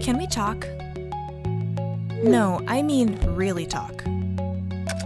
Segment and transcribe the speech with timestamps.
[0.00, 0.66] Can we talk?
[2.22, 4.06] No, I mean really talk.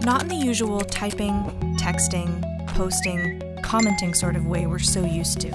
[0.03, 1.33] Not in the usual typing,
[1.77, 5.49] texting, posting, commenting sort of way we're so used to,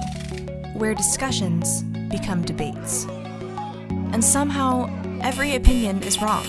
[0.75, 3.05] where discussions become debates.
[4.13, 4.89] And somehow,
[5.21, 6.45] every opinion is wrong.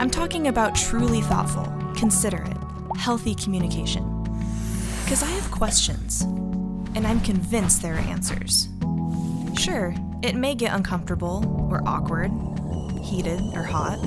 [0.00, 2.56] I'm talking about truly thoughtful, considerate,
[2.96, 4.02] healthy communication.
[5.04, 8.68] Because I have questions, and I'm convinced there are answers.
[9.58, 12.30] Sure, it may get uncomfortable or awkward,
[13.02, 13.98] heated or hot,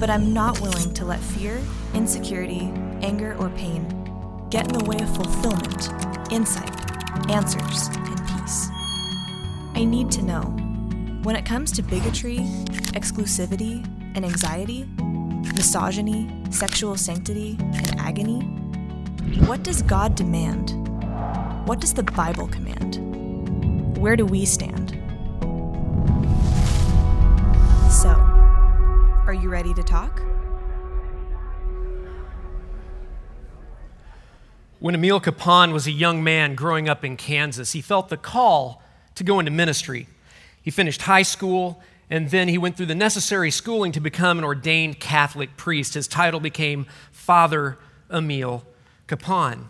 [0.00, 1.60] but I'm not willing to let fear,
[1.94, 3.86] insecurity, anger, or pain
[4.50, 5.90] get in the way of fulfillment,
[6.32, 6.70] insight,
[7.30, 8.68] answers, and peace.
[9.74, 10.42] I need to know
[11.22, 12.38] when it comes to bigotry,
[12.94, 13.84] exclusivity,
[14.14, 14.86] and anxiety,
[15.54, 18.40] misogyny, sexual sanctity, and agony,
[19.46, 20.70] what does God demand?
[21.66, 23.96] What does the Bible command?
[23.98, 24.81] Where do we stand?
[29.42, 30.22] You ready to talk?
[34.78, 38.84] When Emil Kapaun was a young man growing up in Kansas, he felt the call
[39.16, 40.06] to go into ministry.
[40.62, 44.44] He finished high school and then he went through the necessary schooling to become an
[44.44, 45.94] ordained Catholic priest.
[45.94, 47.78] His title became Father
[48.12, 48.64] Emil
[49.08, 49.64] Kapaun.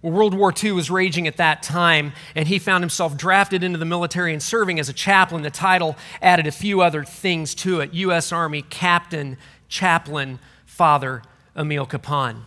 [0.00, 3.78] Well, World War II was raging at that time, and he found himself drafted into
[3.78, 5.42] the military and serving as a chaplain.
[5.42, 8.30] The title added a few other things to it U.S.
[8.30, 9.36] Army Captain,
[9.68, 11.22] Chaplain, Father
[11.56, 12.42] Emil Kapaun.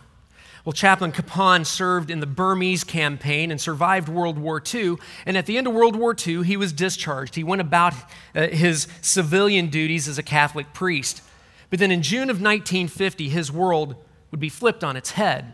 [0.64, 4.96] Well, Chaplain Kapaun served in the Burmese campaign and survived World War II.
[5.26, 7.34] And at the end of World War II, he was discharged.
[7.34, 7.94] He went about
[8.34, 11.20] uh, his civilian duties as a Catholic priest.
[11.68, 13.96] But then in June of 1950, his world
[14.30, 15.52] would be flipped on its head.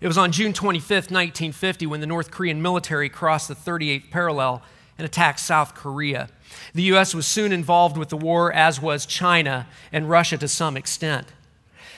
[0.00, 4.62] It was on June 25, 1950, when the North Korean military crossed the 38th parallel
[4.96, 6.28] and attacked South Korea.
[6.74, 7.14] The U.S.
[7.14, 11.26] was soon involved with the war, as was China and Russia to some extent.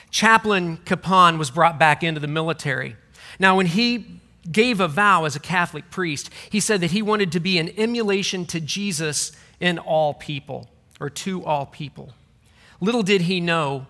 [0.09, 2.95] Chaplain Kapaun was brought back into the military.
[3.39, 4.19] Now, when he
[4.51, 7.69] gave a vow as a Catholic priest, he said that he wanted to be an
[7.77, 12.13] emulation to Jesus in all people, or to all people.
[12.79, 13.85] Little did he know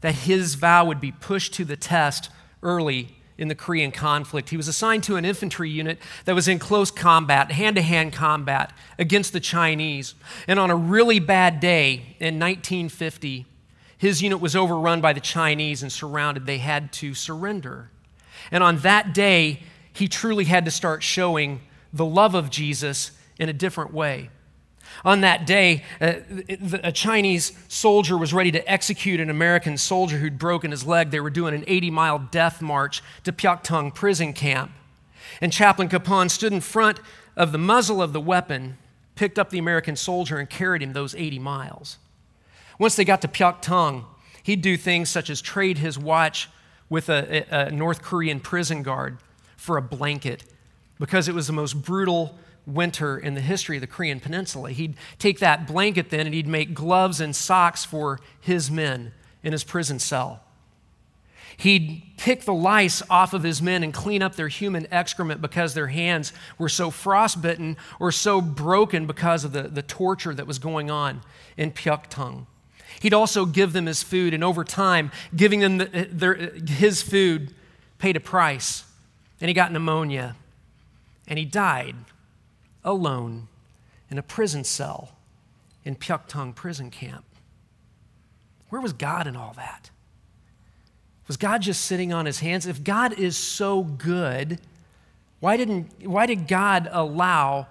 [0.00, 2.30] that his vow would be pushed to the test
[2.62, 4.50] early in the Korean conflict.
[4.50, 8.12] He was assigned to an infantry unit that was in close combat, hand to hand
[8.12, 10.14] combat against the Chinese.
[10.46, 13.46] And on a really bad day in 1950,
[13.96, 16.46] his unit was overrun by the Chinese and surrounded.
[16.46, 17.90] They had to surrender.
[18.50, 19.62] And on that day,
[19.92, 21.60] he truly had to start showing
[21.92, 24.30] the love of Jesus in a different way.
[25.04, 26.14] On that day, uh,
[26.82, 31.10] a Chinese soldier was ready to execute an American soldier who'd broken his leg.
[31.10, 34.72] They were doing an 80 mile death march to Pyoktong prison camp.
[35.40, 37.00] And Chaplain Kapaun stood in front
[37.36, 38.76] of the muzzle of the weapon,
[39.14, 41.98] picked up the American soldier, and carried him those 80 miles.
[42.78, 44.04] Once they got to Pyoktong,
[44.42, 46.48] he'd do things such as trade his watch
[46.88, 49.18] with a, a North Korean prison guard
[49.56, 50.44] for a blanket
[50.98, 52.38] because it was the most brutal
[52.74, 54.70] winter in the history of the Korean Peninsula.
[54.70, 59.52] He'd take that blanket then and he'd make gloves and socks for his men in
[59.52, 60.40] his prison cell.
[61.56, 65.74] He'd pick the lice off of his men and clean up their human excrement because
[65.74, 70.58] their hands were so frostbitten or so broken because of the, the torture that was
[70.58, 71.20] going on
[71.58, 72.46] in Pyoktong.
[73.00, 77.52] He'd also give them his food, and over time, giving them the, their, his food
[77.98, 78.84] paid a price.
[79.40, 80.36] And he got pneumonia,
[81.28, 81.94] and he died
[82.84, 83.48] alone
[84.10, 85.12] in a prison cell
[85.84, 87.24] in Pyoktong prison camp.
[88.68, 89.90] Where was God in all that?
[91.26, 92.66] Was God just sitting on his hands?
[92.66, 94.60] If God is so good,
[95.38, 97.68] why, didn't, why did God allow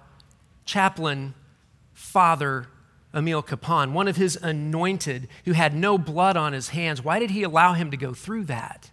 [0.64, 1.34] chaplain
[1.92, 2.66] Father
[3.14, 7.30] Emil Kapaun, one of his anointed who had no blood on his hands, why did
[7.30, 8.89] he allow him to go through that?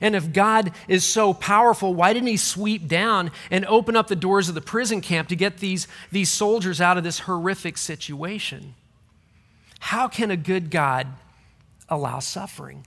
[0.00, 4.16] And if God is so powerful, why didn't He sweep down and open up the
[4.16, 8.74] doors of the prison camp to get these, these soldiers out of this horrific situation?
[9.78, 11.06] How can a good God
[11.88, 12.86] allow suffering?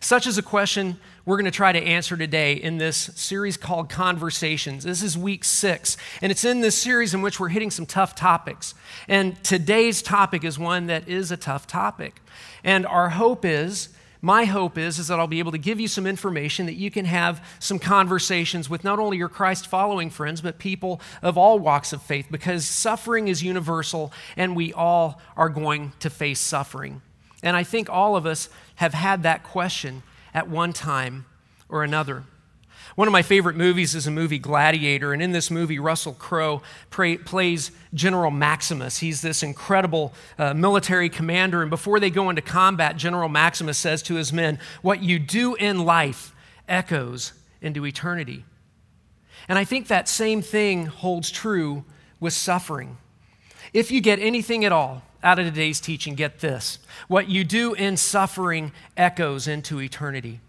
[0.00, 3.88] Such is a question we're going to try to answer today in this series called
[3.88, 4.84] Conversations.
[4.84, 8.14] This is week six, and it's in this series in which we're hitting some tough
[8.14, 8.74] topics.
[9.08, 12.20] And today's topic is one that is a tough topic.
[12.62, 13.88] And our hope is
[14.26, 16.90] my hope is, is that I'll be able to give you some information that you
[16.90, 21.60] can have some conversations with not only your Christ following friends, but people of all
[21.60, 27.02] walks of faith, because suffering is universal and we all are going to face suffering.
[27.44, 30.02] And I think all of us have had that question
[30.34, 31.26] at one time
[31.68, 32.24] or another.
[32.96, 36.62] One of my favorite movies is a movie Gladiator, and in this movie, Russell Crowe
[36.90, 38.98] plays General Maximus.
[38.98, 44.02] He's this incredible uh, military commander, and before they go into combat, General Maximus says
[44.04, 46.34] to his men, What you do in life
[46.66, 48.44] echoes into eternity.
[49.46, 51.84] And I think that same thing holds true
[52.18, 52.96] with suffering.
[53.74, 56.78] If you get anything at all out of today's teaching, get this
[57.08, 60.40] what you do in suffering echoes into eternity.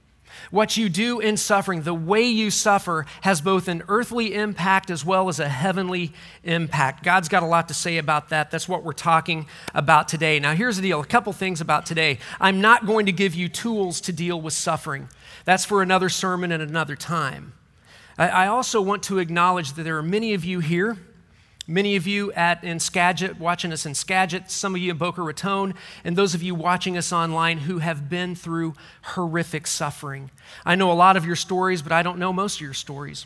[0.52, 5.04] What you do in suffering, the way you suffer, has both an earthly impact as
[5.04, 6.14] well as a heavenly
[6.44, 7.04] impact.
[7.04, 8.52] God's got a lot to say about that.
[8.52, 10.40] That's what we're talking about today.
[10.40, 12.20] Now, here's the deal a couple things about today.
[12.40, 15.10] I'm not going to give you tools to deal with suffering,
[15.46, 17.54] that's for another sermon and another time.
[18.20, 20.98] I also want to acknowledge that there are many of you here
[21.70, 25.22] Many of you at in Skagit, watching us in Skagit, some of you in Boca
[25.22, 25.74] Raton,
[26.06, 30.32] and those of you watching us online who have been through horrific suffering.
[30.66, 33.26] I know a lot of your stories, but I don't know most of your stories.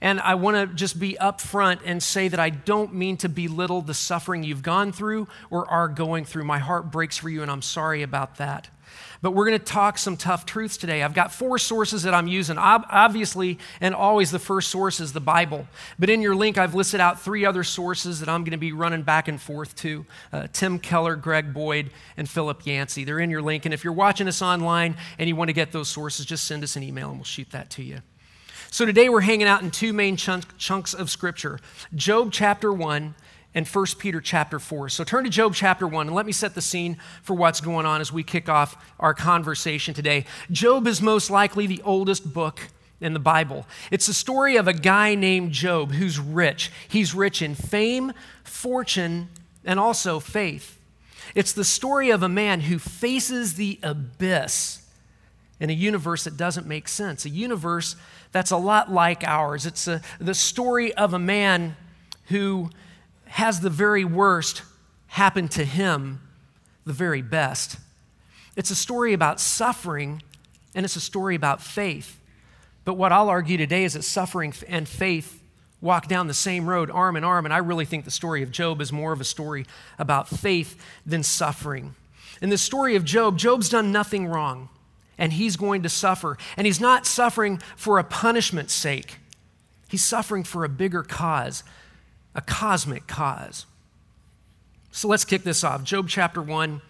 [0.00, 3.82] And I want to just be upfront and say that I don't mean to belittle
[3.82, 6.44] the suffering you've gone through or are going through.
[6.44, 8.68] My heart breaks for you, and I'm sorry about that.
[9.22, 11.02] But we're going to talk some tough truths today.
[11.02, 12.56] I've got four sources that I'm using.
[12.56, 15.66] Obviously, and always the first source is the Bible.
[15.98, 18.72] But in your link, I've listed out three other sources that I'm going to be
[18.72, 23.04] running back and forth to uh, Tim Keller, Greg Boyd, and Philip Yancey.
[23.04, 23.66] They're in your link.
[23.66, 26.64] And if you're watching us online and you want to get those sources, just send
[26.64, 27.98] us an email and we'll shoot that to you.
[28.70, 31.58] So today we're hanging out in two main chunk, chunks of Scripture
[31.94, 33.16] Job chapter 1
[33.54, 34.88] and 1 Peter chapter 4.
[34.88, 37.86] So turn to Job chapter 1 and let me set the scene for what's going
[37.86, 40.24] on as we kick off our conversation today.
[40.50, 42.60] Job is most likely the oldest book
[43.00, 43.66] in the Bible.
[43.90, 46.70] It's the story of a guy named Job who's rich.
[46.88, 48.12] He's rich in fame,
[48.44, 49.28] fortune,
[49.64, 50.78] and also faith.
[51.34, 54.82] It's the story of a man who faces the abyss
[55.58, 57.96] in a universe that doesn't make sense, a universe
[58.32, 59.66] that's a lot like ours.
[59.66, 61.76] It's a, the story of a man
[62.26, 62.70] who
[63.30, 64.62] has the very worst
[65.06, 66.20] happen to him
[66.84, 67.78] the very best.
[68.56, 70.22] It's a story about suffering
[70.74, 72.20] and it's a story about faith.
[72.84, 75.42] But what I'll argue today is that suffering and faith
[75.80, 77.44] walk down the same road, arm in arm.
[77.44, 79.64] And I really think the story of Job is more of a story
[79.98, 81.94] about faith than suffering.
[82.42, 84.68] In the story of Job, Job's done nothing wrong,
[85.18, 86.36] and he's going to suffer.
[86.56, 89.18] And he's not suffering for a punishment's sake,
[89.88, 91.62] he's suffering for a bigger cause
[92.34, 93.66] a cosmic cause.
[94.92, 95.84] So let's kick this off.
[95.84, 96.80] Job chapter 1,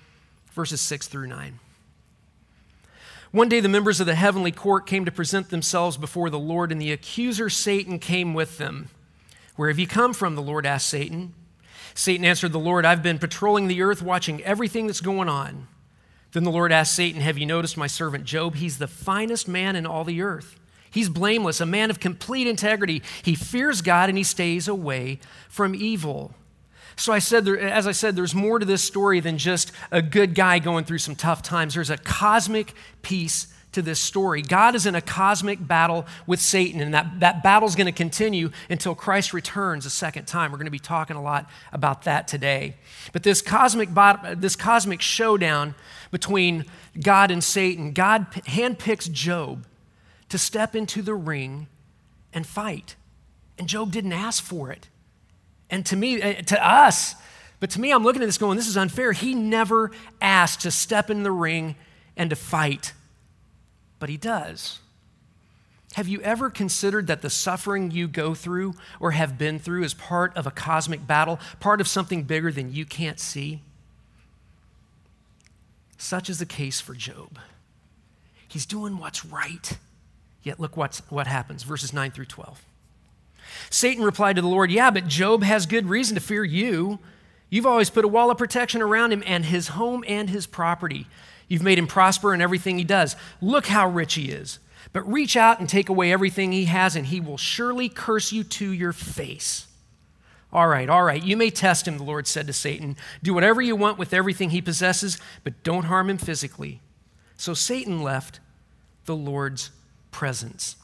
[0.52, 1.58] verses 6 through 9.
[3.32, 6.72] One day, the members of the heavenly court came to present themselves before the Lord,
[6.72, 8.88] and the accuser Satan came with them.
[9.54, 10.34] Where have you come from?
[10.34, 11.34] The Lord asked Satan.
[11.94, 15.68] Satan answered the Lord, I've been patrolling the earth, watching everything that's going on.
[16.32, 18.56] Then the Lord asked Satan, Have you noticed my servant Job?
[18.56, 20.59] He's the finest man in all the earth.
[20.90, 23.02] He's blameless, a man of complete integrity.
[23.22, 26.34] He fears God and he stays away from evil.
[26.96, 30.34] So I said, as I said, there's more to this story than just a good
[30.34, 31.74] guy going through some tough times.
[31.74, 34.42] There's a cosmic piece to this story.
[34.42, 38.50] God is in a cosmic battle with Satan, and that, that battle's going to continue
[38.68, 40.50] until Christ returns a second time.
[40.50, 42.76] We're going to be talking a lot about that today.
[43.12, 43.90] But this cosmic,
[44.36, 45.74] this cosmic showdown
[46.10, 46.64] between
[47.00, 49.66] God and Satan, God handpicks Job
[50.30, 51.68] to step into the ring
[52.32, 52.96] and fight.
[53.58, 54.88] And Job didn't ask for it.
[55.68, 57.14] And to me, eh, to us,
[57.60, 59.12] but to me, I'm looking at this going, this is unfair.
[59.12, 61.76] He never asked to step in the ring
[62.16, 62.92] and to fight,
[63.98, 64.78] but he does.
[65.94, 69.92] Have you ever considered that the suffering you go through or have been through is
[69.92, 73.60] part of a cosmic battle, part of something bigger than you can't see?
[75.98, 77.38] Such is the case for Job.
[78.48, 79.76] He's doing what's right.
[80.42, 82.64] Yet look what's, what happens, verses 9 through 12.
[83.68, 86.98] Satan replied to the Lord, Yeah, but Job has good reason to fear you.
[87.50, 91.06] You've always put a wall of protection around him and his home and his property.
[91.48, 93.16] You've made him prosper in everything he does.
[93.40, 94.60] Look how rich he is.
[94.92, 98.44] But reach out and take away everything he has, and he will surely curse you
[98.44, 99.66] to your face.
[100.52, 102.96] All right, all right, you may test him, the Lord said to Satan.
[103.22, 106.80] Do whatever you want with everything he possesses, but don't harm him physically.
[107.36, 108.40] So Satan left
[109.04, 109.70] the Lord's
[110.10, 110.76] presence.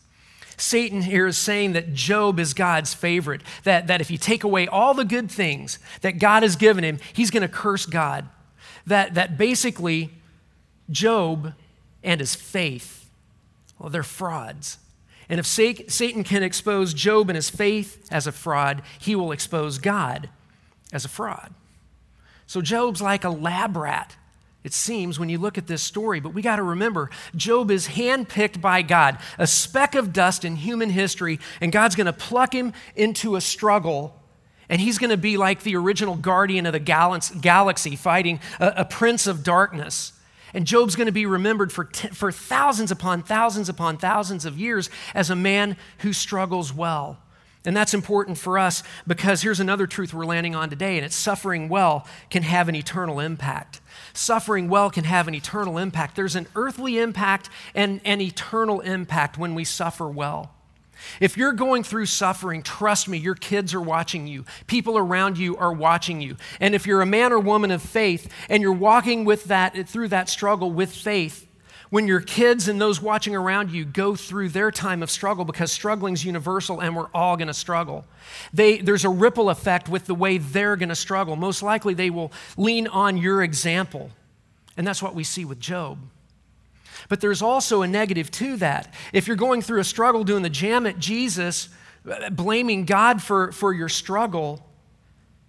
[0.56, 4.66] Satan here is saying that Job is God's favorite, that, that if you take away
[4.66, 8.26] all the good things that God has given him, he's going to curse God.
[8.86, 10.10] That, that basically,
[10.90, 11.52] Job
[12.02, 13.10] and his faith,
[13.78, 14.78] well, they're frauds.
[15.28, 19.78] And if Satan can expose Job and his faith as a fraud, he will expose
[19.78, 20.30] God
[20.92, 21.52] as a fraud.
[22.46, 24.16] So Job's like a lab rat
[24.66, 26.18] it seems, when you look at this story.
[26.18, 30.56] But we got to remember Job is handpicked by God, a speck of dust in
[30.56, 34.20] human history, and God's going to pluck him into a struggle.
[34.68, 38.84] And he's going to be like the original guardian of the galaxy, fighting a, a
[38.84, 40.12] prince of darkness.
[40.52, 44.58] And Job's going to be remembered for, t- for thousands upon thousands upon thousands of
[44.58, 47.18] years as a man who struggles well.
[47.66, 51.16] And that's important for us because here's another truth we're landing on today, and it's
[51.16, 53.80] suffering well can have an eternal impact.
[54.14, 56.14] Suffering well can have an eternal impact.
[56.16, 60.52] There's an earthly impact and an eternal impact when we suffer well.
[61.20, 64.44] If you're going through suffering, trust me, your kids are watching you.
[64.66, 66.36] People around you are watching you.
[66.60, 70.08] And if you're a man or woman of faith and you're walking with that through
[70.08, 71.45] that struggle with faith,
[71.90, 75.70] when your kids and those watching around you go through their time of struggle because
[75.70, 78.04] struggling's universal and we're all going to struggle.
[78.52, 81.36] They, there's a ripple effect with the way they're going to struggle.
[81.36, 84.10] Most likely they will lean on your example.
[84.76, 85.98] And that's what we see with job.
[87.08, 88.92] But there's also a negative to that.
[89.12, 91.68] If you're going through a struggle doing the jam at jesus
[92.30, 94.64] blaming god for, for your struggle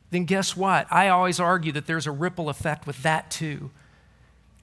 [0.10, 0.88] then guess what?
[0.91, 3.72] I always argue that there's a ripple effect with that too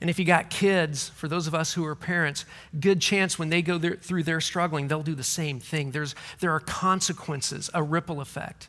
[0.04, 2.44] and if you got kids, for those of us who are parents,
[2.78, 5.92] good chance when they go there, through their struggling, they'll do the same thing.
[5.92, 8.68] There's, there are consequences, a ripple effect.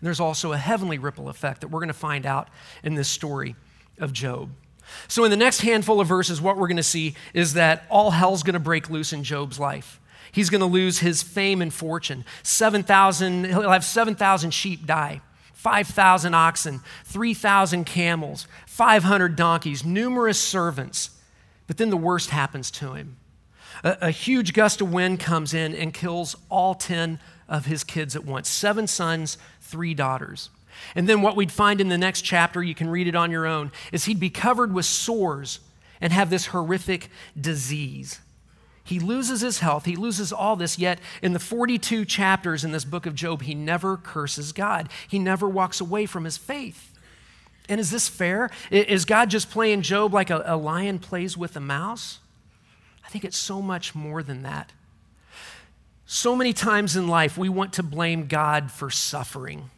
[0.00, 2.48] And there's also a heavenly ripple effect that we're going to find out
[2.82, 3.54] in this story
[4.00, 4.50] of Job.
[5.06, 8.10] So, in the next handful of verses, what we're going to see is that all
[8.10, 10.00] hell's going to break loose in Job's life.
[10.32, 12.24] He's going to lose his fame and fortune.
[12.42, 15.20] 7,000, he'll have 7,000 sheep die.
[15.62, 21.10] 5,000 oxen, 3,000 camels, 500 donkeys, numerous servants.
[21.68, 23.16] But then the worst happens to him.
[23.84, 28.16] A, a, huge gust of wind comes in and kills all 10 of his kids
[28.16, 30.50] at once seven sons, three daughters.
[30.96, 33.46] And then what we'd find in the next chapter, you can read it on your
[33.46, 35.60] own, is he'd be covered with sores
[36.00, 37.08] and have this horrific
[37.40, 38.18] disease.
[38.84, 42.84] He loses his health, he loses all this, yet in the 42 chapters in this
[42.84, 44.88] book of Job, he never curses God.
[45.06, 46.92] He never walks away from his faith.
[47.68, 48.50] And is this fair?
[48.70, 52.18] Is God just playing Job like a, a lion plays with a mouse?
[53.04, 54.72] I think it's so much more than that.
[56.04, 59.70] So many times in life, we want to blame God for suffering,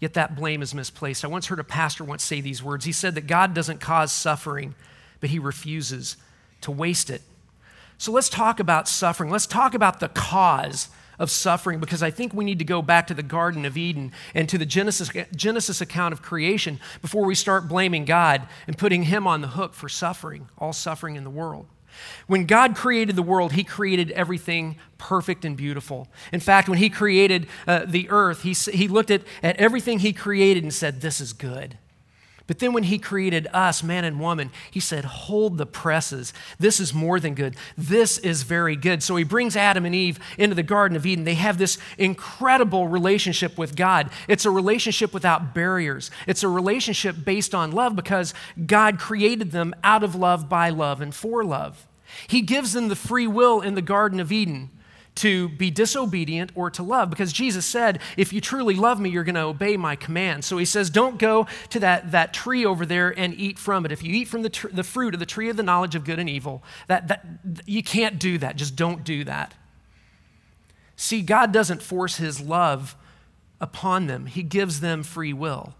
[0.00, 1.24] yet that blame is misplaced.
[1.24, 2.84] I once heard a pastor once say these words.
[2.84, 4.74] He said that God doesn't cause suffering,
[5.20, 6.16] but he refuses
[6.62, 7.22] to waste it.
[8.00, 9.28] So let's talk about suffering.
[9.28, 10.88] Let's talk about the cause
[11.18, 14.12] of suffering because I think we need to go back to the Garden of Eden
[14.34, 19.02] and to the Genesis, Genesis account of creation before we start blaming God and putting
[19.02, 21.66] Him on the hook for suffering, all suffering in the world.
[22.26, 26.08] When God created the world, He created everything perfect and beautiful.
[26.32, 30.14] In fact, when He created uh, the earth, he, he looked at, at everything He
[30.14, 31.76] created and said, This is good.
[32.50, 36.34] But then when he created us, man and woman, he said, Hold the presses.
[36.58, 37.54] This is more than good.
[37.78, 39.04] This is very good.
[39.04, 41.22] So he brings Adam and Eve into the Garden of Eden.
[41.22, 44.10] They have this incredible relationship with God.
[44.26, 48.34] It's a relationship without barriers, it's a relationship based on love because
[48.66, 51.86] God created them out of love, by love, and for love.
[52.26, 54.70] He gives them the free will in the Garden of Eden
[55.16, 59.24] to be disobedient or to love because Jesus said, If you truly love me, you're
[59.24, 60.44] going to obey my command.
[60.44, 63.92] So he says, Don't go to that, that tree over there and eat from it.
[63.92, 66.04] If you eat from the, tr- the fruit of the tree of the knowledge of
[66.04, 67.26] good and evil, that, that,
[67.66, 68.56] you can't do that.
[68.56, 69.54] Just don't do that.
[70.96, 72.96] See, God doesn't force his love
[73.60, 75.74] upon them, he gives them free will.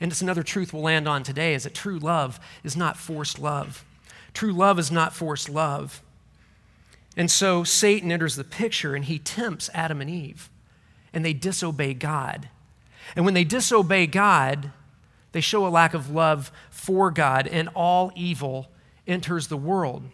[0.00, 3.38] And it's another truth we'll land on today is that true love is not forced
[3.38, 3.84] love.
[4.34, 6.02] True love is not forced love.
[7.16, 10.50] And so Satan enters the picture and he tempts Adam and Eve,
[11.12, 12.48] and they disobey God.
[13.14, 14.72] And when they disobey God,
[15.32, 18.68] they show a lack of love for God, and all evil
[19.06, 20.04] enters the world.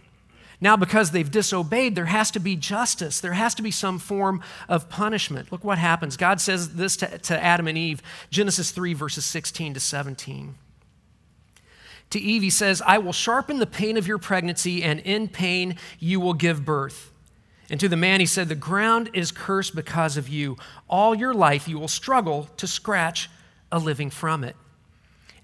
[0.60, 3.20] Now, because they've disobeyed, there has to be justice.
[3.20, 5.52] There has to be some form of punishment.
[5.52, 6.16] Look what happens.
[6.16, 10.56] God says this to, to Adam and Eve, Genesis 3, verses 16 to 17.
[12.10, 15.76] To Eve, he says, I will sharpen the pain of your pregnancy, and in pain
[15.98, 17.12] you will give birth.
[17.70, 20.56] And to the man, he said, The ground is cursed because of you.
[20.88, 23.28] All your life you will struggle to scratch
[23.70, 24.56] a living from it.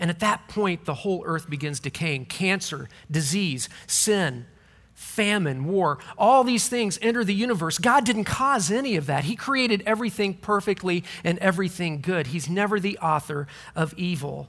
[0.00, 2.26] And at that point, the whole earth begins decaying.
[2.26, 4.46] Cancer, disease, sin,
[4.94, 7.78] famine, war, all these things enter the universe.
[7.78, 9.24] God didn't cause any of that.
[9.24, 12.28] He created everything perfectly and everything good.
[12.28, 14.48] He's never the author of evil.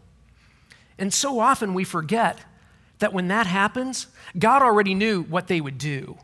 [0.98, 2.40] And so often we forget
[3.00, 6.18] that when that happens, God already knew what they would do.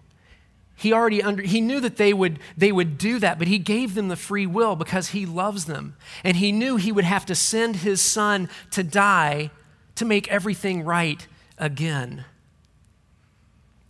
[0.76, 3.94] He already under, he knew that they would, they would do that, but he gave
[3.94, 5.96] them the free will because he loves them.
[6.24, 9.52] And he knew he would have to send his son to die
[9.96, 12.26] to make everything right again.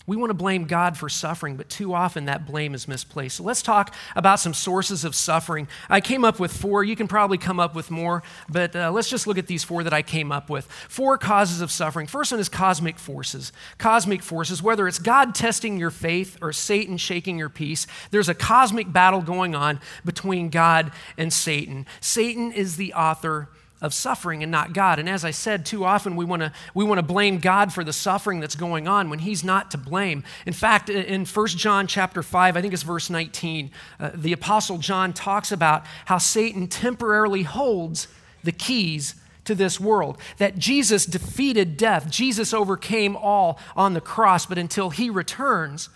[0.08, 3.38] We want to blame God for suffering, but too often that blame is misplaced.
[3.38, 5.68] So let's talk about some sources of suffering.
[5.90, 6.84] I came up with four.
[6.84, 9.84] You can probably come up with more, but uh, let's just look at these four
[9.84, 10.66] that I came up with.
[10.66, 12.08] Four causes of suffering.
[12.08, 13.54] First one is cosmic forces.
[13.78, 18.36] Cosmic forces, whether it's God testing your faith or Satan shaking your peace, there's a
[18.36, 21.86] cosmic battle going on between God and Satan.
[22.00, 23.50] Satan is the author
[23.82, 25.00] of suffering and not God.
[25.00, 27.84] And as I said, too often we want to we want to blame God for
[27.84, 30.24] the suffering that's going on when he's not to blame.
[30.46, 34.78] In fact, in 1 John chapter 5, I think it's verse 19, uh, the apostle
[34.78, 38.08] John talks about how Satan temporarily holds
[38.44, 40.18] the keys to this world.
[40.38, 42.10] That Jesus defeated death.
[42.10, 45.90] Jesus overcame all on the cross, but until he returns,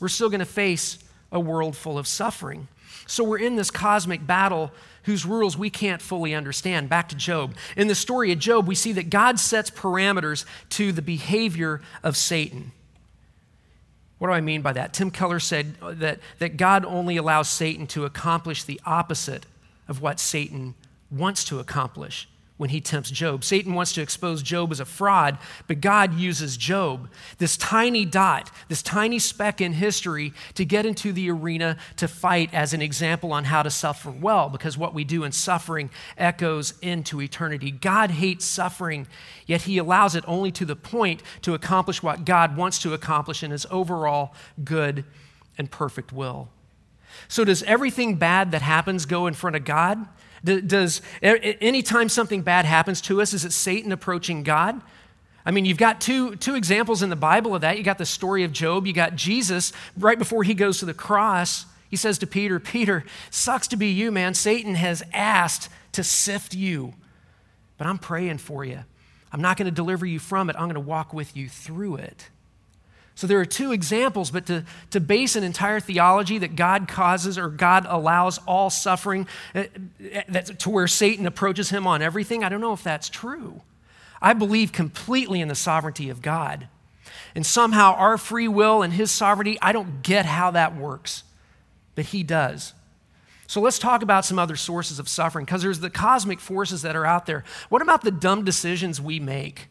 [0.00, 0.98] we're still going to face
[1.30, 2.68] a world full of suffering.
[3.06, 4.72] So we're in this cosmic battle
[5.04, 6.88] whose rules we can't fully understand.
[6.88, 7.54] Back to Job.
[7.76, 12.16] In the story of Job, we see that God sets parameters to the behavior of
[12.16, 12.72] Satan.
[14.18, 14.92] What do I mean by that?
[14.92, 19.46] Tim Keller said that, that God only allows Satan to accomplish the opposite
[19.88, 20.74] of what Satan
[21.10, 22.28] wants to accomplish
[22.60, 23.42] when he tempts Job.
[23.42, 28.50] Satan wants to expose Job as a fraud, but God uses Job, this tiny dot,
[28.68, 33.32] this tiny speck in history, to get into the arena to fight as an example
[33.32, 35.88] on how to suffer well, because what we do in suffering
[36.18, 37.70] echoes into eternity.
[37.70, 39.06] God hates suffering,
[39.46, 43.42] yet he allows it only to the point to accomplish what God wants to accomplish
[43.42, 45.06] in his overall good
[45.56, 46.50] and perfect will.
[47.26, 50.06] So, does everything bad that happens go in front of God?
[50.44, 54.80] Does anytime something bad happens to us, is it Satan approaching God?
[55.44, 57.78] I mean, you've got two, two examples in the Bible of that.
[57.78, 60.94] You got the story of Job, you got Jesus right before he goes to the
[60.94, 61.66] cross.
[61.88, 64.34] He says to Peter, Peter, sucks to be you, man.
[64.34, 66.94] Satan has asked to sift you,
[67.78, 68.84] but I'm praying for you.
[69.32, 71.96] I'm not going to deliver you from it, I'm going to walk with you through
[71.96, 72.30] it.
[73.20, 77.36] So there are two examples, but to, to base an entire theology that God causes
[77.36, 79.64] or God allows all suffering uh,
[80.30, 83.60] that, to where Satan approaches him on everything, I don't know if that's true.
[84.22, 86.68] I believe completely in the sovereignty of God.
[87.34, 91.22] And somehow our free will and his sovereignty, I don't get how that works,
[91.96, 92.72] but he does.
[93.46, 96.96] So let's talk about some other sources of suffering because there's the cosmic forces that
[96.96, 97.44] are out there.
[97.68, 99.68] What about the dumb decisions we make?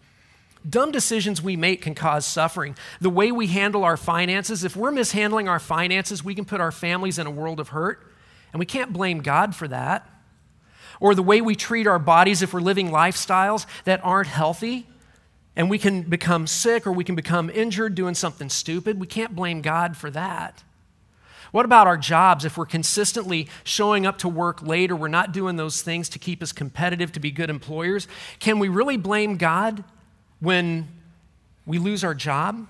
[0.67, 2.75] Dumb decisions we make can cause suffering.
[2.99, 6.71] The way we handle our finances, if we're mishandling our finances, we can put our
[6.71, 8.11] families in a world of hurt,
[8.51, 10.09] and we can't blame God for that.
[10.99, 14.85] Or the way we treat our bodies if we're living lifestyles that aren't healthy,
[15.55, 19.35] and we can become sick or we can become injured doing something stupid, we can't
[19.35, 20.63] blame God for that.
[21.51, 22.45] What about our jobs?
[22.45, 26.19] If we're consistently showing up to work late or we're not doing those things to
[26.19, 28.07] keep us competitive, to be good employers,
[28.39, 29.83] can we really blame God
[30.39, 30.87] when
[31.65, 32.67] we lose our job,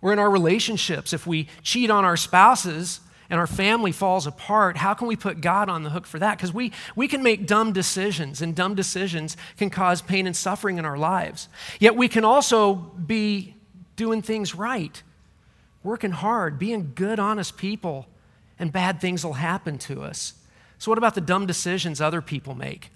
[0.00, 4.76] or in our relationships, if we cheat on our spouses and our family falls apart,
[4.76, 6.36] how can we put God on the hook for that?
[6.36, 10.76] Because we, we can make dumb decisions, and dumb decisions can cause pain and suffering
[10.78, 11.48] in our lives.
[11.78, 13.54] Yet we can also be
[13.96, 15.02] doing things right,
[15.82, 18.06] working hard, being good, honest people,
[18.58, 20.34] and bad things will happen to us.
[20.78, 22.90] So, what about the dumb decisions other people make?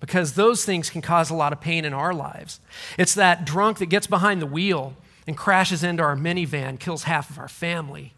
[0.00, 2.60] Because those things can cause a lot of pain in our lives.
[2.98, 4.94] It's that drunk that gets behind the wheel
[5.26, 8.14] and crashes into our minivan, kills half of our family.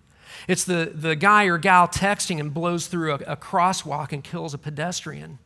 [0.49, 4.55] It's the, the guy or gal texting and blows through a, a crosswalk and kills
[4.55, 5.39] a pedestrian.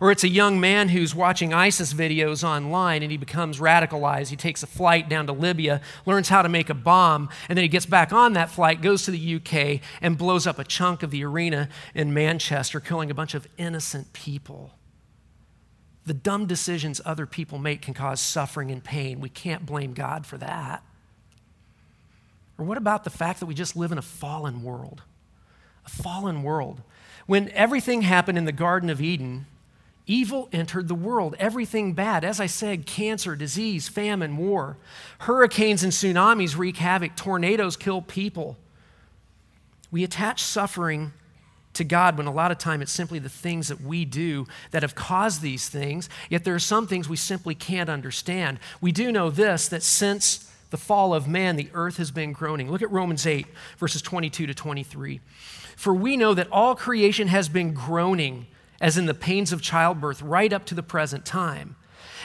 [0.00, 4.28] Or it's a young man who's watching ISIS videos online and he becomes radicalized.
[4.28, 7.62] He takes a flight down to Libya, learns how to make a bomb, and then
[7.62, 11.02] he gets back on that flight, goes to the UK, and blows up a chunk
[11.02, 14.72] of the arena in Manchester, killing a bunch of innocent people.
[16.10, 19.20] The dumb decisions other people make can cause suffering and pain.
[19.20, 20.82] We can't blame God for that.
[22.58, 25.04] Or what about the fact that we just live in a fallen world?
[25.86, 26.82] A fallen world.
[27.26, 29.46] When everything happened in the Garden of Eden,
[30.04, 31.36] evil entered the world.
[31.38, 32.24] Everything bad.
[32.24, 34.78] As I said, cancer, disease, famine, war.
[35.20, 37.14] Hurricanes and tsunamis wreak havoc.
[37.14, 38.56] Tornadoes kill people.
[39.92, 41.12] We attach suffering
[41.74, 44.82] to God when a lot of time it's simply the things that we do that
[44.82, 48.58] have caused these things, yet there are some things we simply can't understand.
[48.80, 52.70] We do know this that since the fall of man, the earth has been groaning.
[52.70, 53.46] Look at Romans 8,
[53.78, 55.20] verses 22 to 23.
[55.76, 58.46] For we know that all creation has been groaning,
[58.80, 61.76] as in the pains of childbirth, right up to the present time.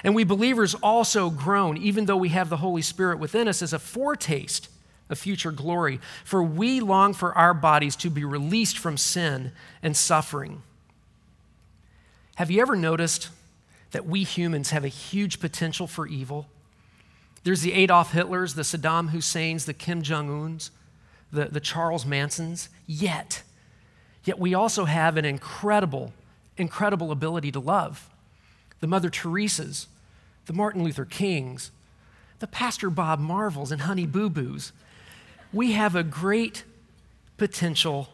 [0.03, 3.73] And we believers also groan, even though we have the Holy Spirit within us, as
[3.73, 4.69] a foretaste
[5.09, 5.99] a future glory.
[6.23, 9.51] For we long for our bodies to be released from sin
[9.83, 10.63] and suffering.
[12.35, 13.29] Have you ever noticed
[13.91, 16.47] that we humans have a huge potential for evil?
[17.43, 20.71] There's the Adolf Hitlers, the Saddam Husseins, the Kim Jong Uns,
[21.31, 22.69] the, the Charles Mansons.
[22.87, 23.43] Yet,
[24.23, 26.11] yet we also have an incredible,
[26.57, 28.09] incredible ability to love.
[28.79, 29.87] The Mother Teresa's,
[30.47, 31.71] the Martin Luther Kings,
[32.39, 34.71] the Pastor Bob Marvels and Honey Boo Boos.
[35.53, 36.63] We have a great
[37.37, 38.09] potential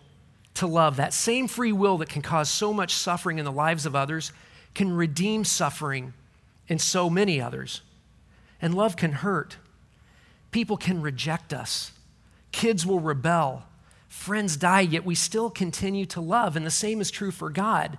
[0.55, 0.95] to love.
[0.97, 4.31] That same free will that can cause so much suffering in the lives of others
[4.73, 6.13] can redeem suffering
[6.67, 7.81] in so many others.
[8.61, 9.57] And love can hurt.
[10.51, 11.91] People can reject us.
[12.51, 13.63] Kids will rebel.
[14.07, 16.55] Friends die, yet we still continue to love.
[16.55, 17.97] And the same is true for God.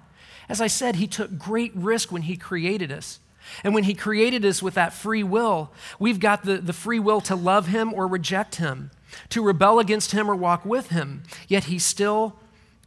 [0.48, 3.18] As I said, He took great risk when He created us.
[3.64, 7.20] And when He created us with that free will, we've got the, the free will
[7.22, 8.90] to love Him or reject Him,
[9.30, 11.22] to rebel against Him or walk with Him.
[11.48, 12.36] Yet He still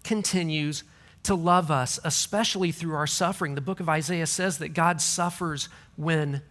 [0.04, 0.84] continues
[1.24, 3.56] to love us, especially through our suffering.
[3.56, 6.42] The book of Isaiah says that God suffers when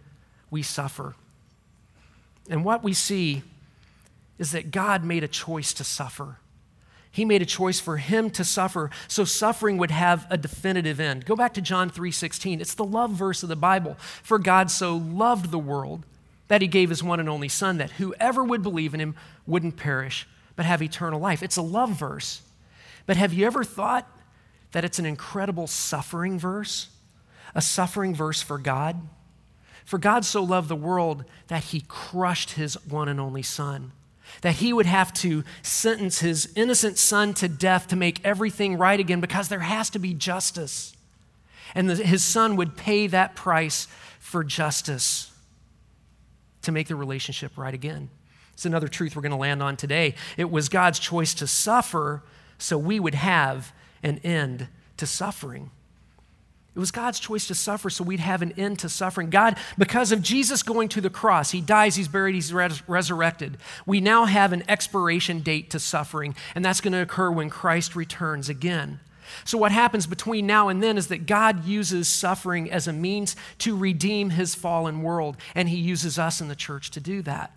[0.51, 1.15] we suffer.
[2.49, 3.43] And what we see
[4.37, 6.37] is that God made a choice to suffer.
[7.09, 11.25] He made a choice for him to suffer so suffering would have a definitive end.
[11.25, 12.59] Go back to John 3:16.
[12.59, 13.95] It's the love verse of the Bible.
[14.21, 16.05] For God so loved the world
[16.47, 19.77] that he gave his one and only son that whoever would believe in him wouldn't
[19.77, 21.43] perish but have eternal life.
[21.43, 22.41] It's a love verse.
[23.05, 24.07] But have you ever thought
[24.71, 26.89] that it's an incredible suffering verse?
[27.53, 29.01] A suffering verse for God?
[29.85, 33.91] For God so loved the world that he crushed his one and only son
[34.41, 38.99] that he would have to sentence his innocent son to death to make everything right
[38.99, 40.95] again because there has to be justice.
[41.73, 43.87] And the, his son would pay that price
[44.19, 45.31] for justice
[46.65, 48.09] to make the relationship right again.
[48.53, 50.15] It's another truth we're going to land on today.
[50.37, 52.23] It was God's choice to suffer
[52.57, 55.71] so we would have an end to suffering.
[56.75, 59.29] It was God's choice to suffer so we'd have an end to suffering.
[59.29, 63.57] God, because of Jesus going to the cross, he dies, he's buried, he's res- resurrected.
[63.85, 67.95] We now have an expiration date to suffering, and that's going to occur when Christ
[67.95, 68.99] returns again.
[69.43, 73.35] So, what happens between now and then is that God uses suffering as a means
[73.59, 77.51] to redeem his fallen world, and he uses us in the church to do that.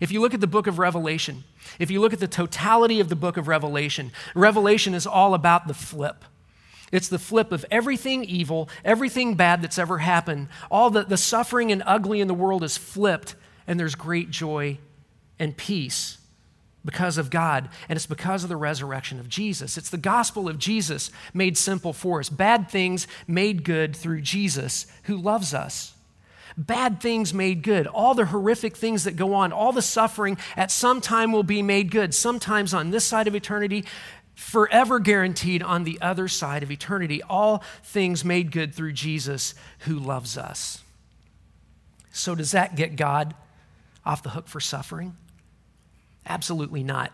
[0.00, 1.44] If you look at the book of Revelation,
[1.78, 5.68] if you look at the totality of the book of Revelation, Revelation is all about
[5.68, 6.24] the flip.
[6.92, 10.48] It's the flip of everything evil, everything bad that's ever happened.
[10.70, 13.34] All the, the suffering and ugly in the world is flipped,
[13.66, 14.78] and there's great joy
[15.38, 16.18] and peace
[16.84, 19.78] because of God, and it's because of the resurrection of Jesus.
[19.78, 22.28] It's the gospel of Jesus made simple for us.
[22.28, 25.94] Bad things made good through Jesus who loves us.
[26.56, 27.86] Bad things made good.
[27.86, 31.62] All the horrific things that go on, all the suffering at some time will be
[31.62, 32.14] made good.
[32.14, 33.84] Sometimes on this side of eternity,
[34.34, 37.22] forever guaranteed on the other side of eternity.
[37.22, 40.82] All things made good through Jesus who loves us.
[42.12, 43.34] So, does that get God
[44.06, 45.16] off the hook for suffering?
[46.26, 47.12] Absolutely not.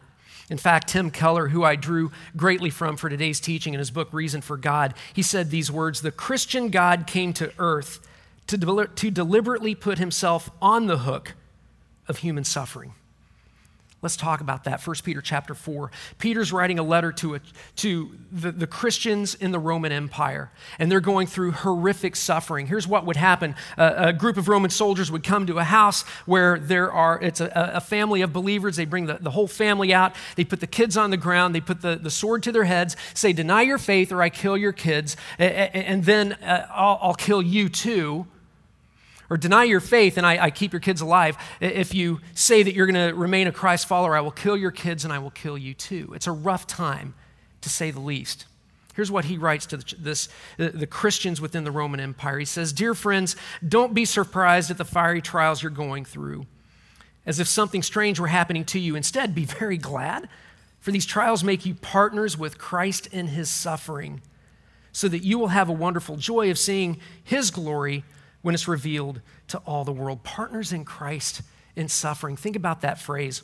[0.48, 4.12] In fact, Tim Keller, who I drew greatly from for today's teaching in his book,
[4.12, 8.00] Reason for God, he said these words The Christian God came to earth
[8.48, 11.34] to, del- to deliberately put himself on the hook
[12.08, 12.94] of human suffering.
[14.02, 14.86] Let's talk about that.
[14.86, 15.90] 1 Peter chapter 4.
[16.18, 17.40] Peter's writing a letter to, a,
[17.76, 22.66] to the, the Christians in the Roman Empire, and they're going through horrific suffering.
[22.66, 26.02] Here's what would happen a, a group of Roman soldiers would come to a house
[26.24, 28.76] where there are, it's a, a family of believers.
[28.76, 30.14] They bring the, the whole family out.
[30.34, 31.54] They put the kids on the ground.
[31.54, 34.56] They put the, the sword to their heads, say, Deny your faith or I kill
[34.56, 38.26] your kids, and, and then uh, I'll, I'll kill you too
[39.30, 41.38] or deny your faith and I, I, keep your kids alive.
[41.60, 44.72] If you say that you're going to remain a Christ follower, I will kill your
[44.72, 46.12] kids and I will kill you too.
[46.14, 47.14] It's a rough time,
[47.60, 48.46] to say the least.
[48.96, 52.40] Here's what he writes to this, the Christians within the Roman Empire.
[52.40, 56.46] He says, Dear friends, don't be surprised at the fiery trials you're going through,
[57.24, 58.96] as if something strange were happening to you.
[58.96, 60.28] Instead, be very glad,
[60.80, 64.22] for these trials make you partners with Christ in his suffering,
[64.90, 68.04] so that you will have a wonderful joy of seeing his glory
[68.42, 70.22] when it's revealed to all the world.
[70.22, 71.42] Partners in Christ
[71.76, 72.36] in suffering.
[72.36, 73.42] Think about that phrase.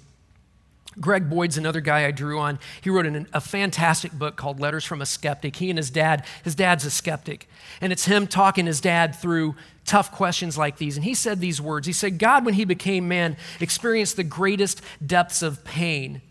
[0.99, 2.59] Greg Boyd's another guy I drew on.
[2.81, 5.57] He wrote an, a fantastic book called Letters from a Skeptic.
[5.57, 7.49] He and his dad, his dad's a skeptic.
[7.81, 10.97] And it's him talking his dad through tough questions like these.
[10.97, 14.81] And he said these words He said, God, when he became man, experienced the greatest
[15.05, 16.23] depths of pain.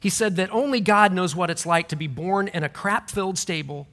[0.00, 3.10] He said that only God knows what it's like to be born in a crap
[3.10, 3.86] filled stable,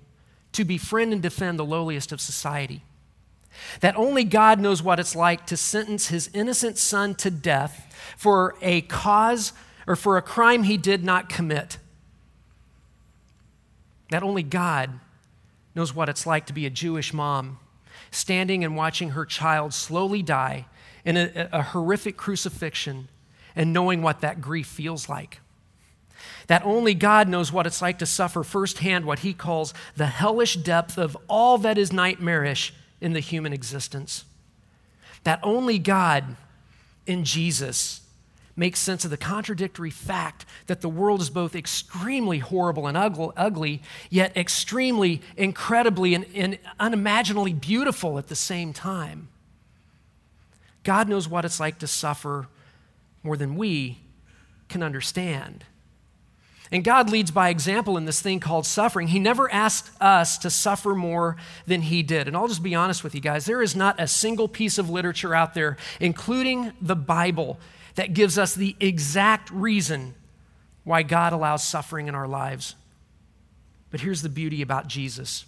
[0.53, 2.83] to befriend and defend the lowliest of society.
[3.81, 8.55] That only God knows what it's like to sentence his innocent son to death for
[8.61, 9.53] a cause
[9.87, 11.77] or for a crime he did not commit.
[14.09, 14.99] That only God
[15.73, 17.59] knows what it's like to be a Jewish mom
[18.11, 20.65] standing and watching her child slowly die
[21.05, 23.07] in a, a horrific crucifixion
[23.55, 25.39] and knowing what that grief feels like.
[26.47, 30.55] That only God knows what it's like to suffer firsthand what he calls the hellish
[30.57, 34.23] depth of all that is nightmarish in the human existence.
[35.23, 36.37] That only God
[37.05, 38.01] in Jesus
[38.55, 43.81] makes sense of the contradictory fact that the world is both extremely horrible and ugly,
[44.09, 49.29] yet extremely, incredibly, and, and unimaginably beautiful at the same time.
[50.83, 52.47] God knows what it's like to suffer
[53.23, 53.99] more than we
[54.67, 55.63] can understand.
[56.71, 59.09] And God leads by example in this thing called suffering.
[59.09, 61.35] He never asked us to suffer more
[61.67, 62.27] than He did.
[62.27, 64.89] And I'll just be honest with you guys there is not a single piece of
[64.89, 67.59] literature out there, including the Bible,
[67.95, 70.15] that gives us the exact reason
[70.83, 72.75] why God allows suffering in our lives.
[73.89, 75.45] But here's the beauty about Jesus.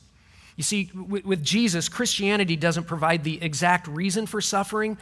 [0.55, 4.97] You see, with, Jesus, Christianity doesn't provide the exact reason for suffering,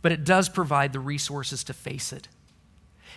[0.00, 2.28] but it does provide the resources to face it.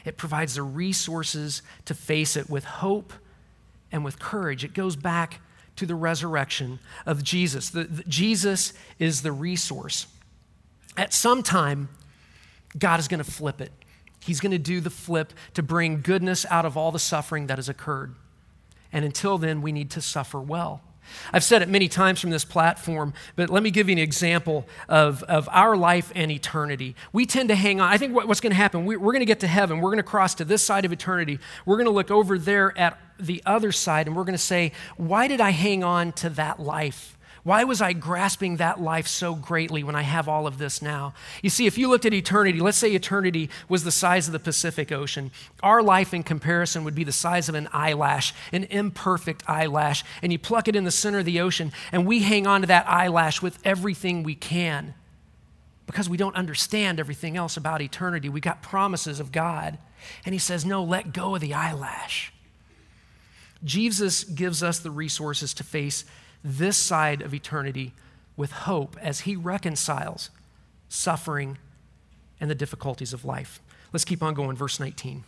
[0.05, 3.11] It provides the resources to face it with hope
[3.91, 4.63] and with courage.
[4.63, 5.41] It goes back
[5.75, 7.69] to the resurrection of Jesus.
[7.69, 10.07] The, the, Jesus is the resource.
[10.95, 11.89] At some time,
[12.77, 13.71] God is going to flip it.
[14.21, 17.57] He's going to do the flip to bring goodness out of all the suffering that
[17.57, 18.15] has occurred.
[18.91, 20.81] And until then, we need to suffer well.
[21.33, 24.67] I've said it many times from this platform, but let me give you an example
[24.89, 26.95] of, of our life and eternity.
[27.13, 27.91] We tend to hang on.
[27.91, 29.79] I think what, what's going to happen, we, we're going to get to heaven.
[29.79, 31.39] We're going to cross to this side of eternity.
[31.65, 34.71] We're going to look over there at the other side, and we're going to say,
[34.97, 37.14] Why did I hang on to that life?
[37.45, 41.13] Why was I grasping that life so greatly when I have all of this now?
[41.43, 44.39] You see, if you looked at eternity, let's say eternity was the size of the
[44.39, 45.29] Pacific Ocean,
[45.61, 50.31] our life in comparison would be the size of an eyelash, an imperfect eyelash, and
[50.31, 52.89] you pluck it in the center of the ocean, and we hang on to that
[52.89, 54.95] eyelash with everything we can
[55.85, 58.27] because we don't understand everything else about eternity.
[58.27, 59.77] We got promises of God.
[60.25, 62.33] And He says, No, let go of the eyelash.
[63.63, 66.05] Jesus gives us the resources to face
[66.45, 67.91] this side of eternity
[68.37, 70.29] with hope as he reconciles
[70.87, 71.57] suffering
[72.39, 73.59] and the difficulties of life.
[73.91, 75.23] Let's keep on going, verse 19.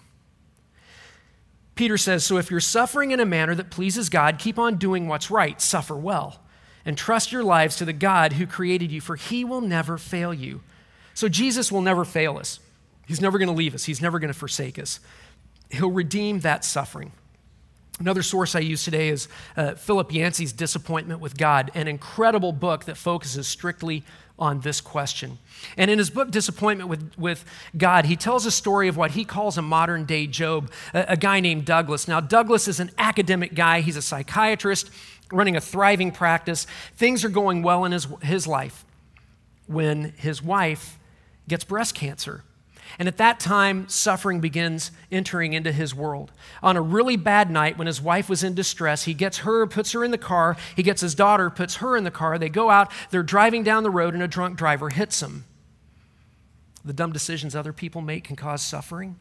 [1.75, 5.07] Peter says, So if you're suffering in a manner that pleases God, keep on doing
[5.07, 6.41] what's right, suffer well,
[6.85, 10.33] and trust your lives to the God who created you, for he will never fail
[10.33, 10.61] you.
[11.13, 12.59] So Jesus will never fail us.
[13.07, 14.99] He's never going to leave us, he's never going to forsake us.
[15.69, 17.11] He'll redeem that suffering.
[17.99, 22.85] Another source I use today is uh, Philip Yancey's Disappointment with God, an incredible book
[22.85, 24.03] that focuses strictly
[24.37, 25.39] on this question.
[25.77, 27.43] And in his book, Disappointment with, with
[27.75, 31.17] God, he tells a story of what he calls a modern day Job, a, a
[31.17, 32.07] guy named Douglas.
[32.07, 34.91] Now, Douglas is an academic guy, he's a psychiatrist
[35.31, 36.67] running a thriving practice.
[36.95, 38.85] Things are going well in his, his life
[39.65, 40.97] when his wife
[41.47, 42.43] gets breast cancer.
[42.99, 46.31] And at that time, suffering begins entering into his world.
[46.63, 49.91] On a really bad night, when his wife was in distress, he gets her, puts
[49.91, 50.57] her in the car.
[50.75, 52.37] He gets his daughter, puts her in the car.
[52.37, 55.45] They go out, they're driving down the road, and a drunk driver hits them.
[56.83, 59.17] The dumb decisions other people make can cause suffering.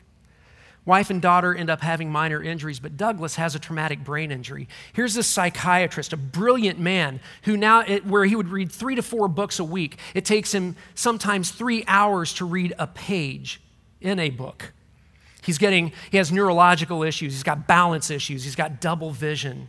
[0.87, 4.69] Wife and daughter end up having minor injuries, but Douglas has a traumatic brain injury.
[4.93, 9.27] Here's this psychiatrist, a brilliant man, who now, where he would read three to four
[9.27, 13.61] books a week, it takes him sometimes three hours to read a page
[14.01, 14.73] in a book.
[15.43, 19.69] He's getting, he has neurological issues, he's got balance issues, he's got double vision.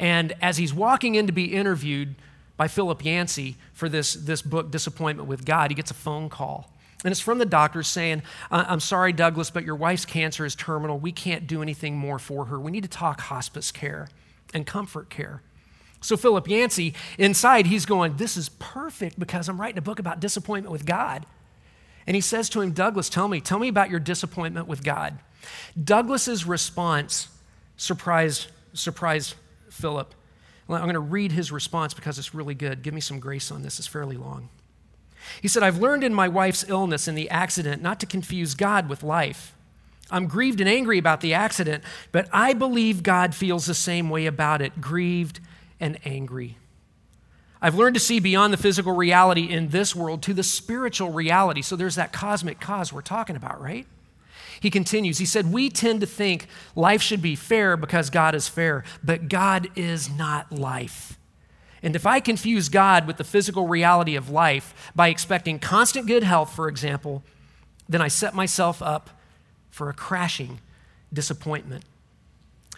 [0.00, 2.16] And as he's walking in to be interviewed
[2.56, 6.72] by Philip Yancey for this, this book, Disappointment with God, he gets a phone call.
[7.04, 10.98] And it's from the doctor saying, I'm sorry, Douglas, but your wife's cancer is terminal.
[10.98, 12.58] We can't do anything more for her.
[12.58, 14.08] We need to talk hospice care
[14.52, 15.42] and comfort care.
[16.00, 20.20] So, Philip Yancey, inside, he's going, This is perfect because I'm writing a book about
[20.20, 21.26] disappointment with God.
[22.06, 25.18] And he says to him, Douglas, tell me, tell me about your disappointment with God.
[25.82, 27.28] Douglas's response
[27.76, 29.34] surprised, surprised
[29.70, 30.14] Philip.
[30.68, 32.82] I'm going to read his response because it's really good.
[32.82, 34.48] Give me some grace on this, it's fairly long.
[35.40, 38.88] He said, I've learned in my wife's illness and the accident not to confuse God
[38.88, 39.54] with life.
[40.10, 44.26] I'm grieved and angry about the accident, but I believe God feels the same way
[44.26, 45.40] about it grieved
[45.80, 46.56] and angry.
[47.60, 51.60] I've learned to see beyond the physical reality in this world to the spiritual reality.
[51.60, 53.86] So there's that cosmic cause we're talking about, right?
[54.60, 58.48] He continues, he said, We tend to think life should be fair because God is
[58.48, 61.17] fair, but God is not life.
[61.82, 66.24] And if I confuse God with the physical reality of life by expecting constant good
[66.24, 67.22] health, for example,
[67.88, 69.10] then I set myself up
[69.70, 70.60] for a crashing
[71.12, 71.84] disappointment.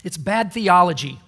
[0.04, 1.20] It's bad theology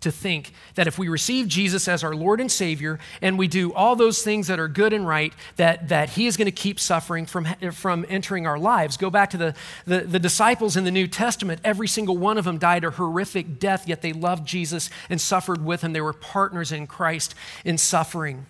[0.00, 3.72] to think that if we receive Jesus as our Lord and Savior and we do
[3.72, 6.78] all those things that are good and right, that, that He is going to keep
[6.78, 8.96] suffering from, from entering our lives.
[8.96, 9.54] Go back to the,
[9.86, 11.60] the, the disciples in the New Testament.
[11.64, 15.64] Every single one of them died a horrific death, yet they loved Jesus and suffered
[15.64, 15.92] with Him.
[15.92, 18.46] They were partners in Christ in suffering.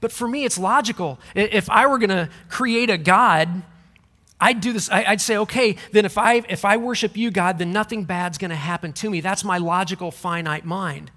[0.00, 1.18] But for me, it's logical.
[1.34, 3.62] If I were going to create a God,
[4.40, 4.90] I'd do this.
[4.90, 8.50] I'd say, okay, then if I, if I worship you, God, then nothing bad's going
[8.50, 9.20] to happen to me.
[9.20, 11.10] That's my logical, finite mind.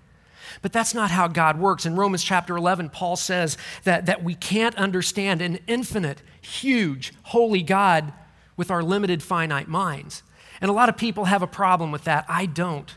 [0.62, 1.86] But that's not how God works.
[1.86, 7.64] In Romans chapter 11, Paul says that, that we can't understand an infinite, huge, holy
[7.64, 8.14] God
[8.58, 10.22] with our limited, finite minds.
[10.62, 12.26] And a lot of people have a problem with that.
[12.28, 12.94] I don't.